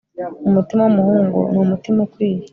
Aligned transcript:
umutima 0.47 0.81
wumuhungu 0.85 1.39
numutima 1.53 1.99
ukwiye 2.07 2.43